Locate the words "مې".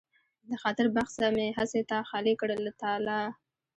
1.35-1.47